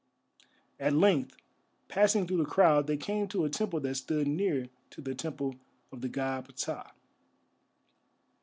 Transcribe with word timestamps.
At 0.79 0.93
length, 0.93 1.37
passing 1.87 2.25
through 2.25 2.37
the 2.37 2.45
crowd, 2.45 2.87
they 2.87 2.97
came 2.97 3.27
to 3.27 3.45
a 3.45 3.51
temple 3.51 3.79
that 3.81 3.93
stood 3.93 4.27
near 4.27 4.65
to 4.89 4.99
the 4.99 5.13
Temple 5.13 5.57
of 5.91 6.01
the 6.01 6.09
God 6.09 6.47
Ptah. 6.57 6.91